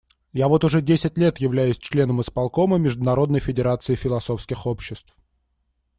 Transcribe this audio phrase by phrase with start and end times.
[0.33, 5.15] Я вот уже десять лет являюсь членом исполкома Международной федерации философских обществ.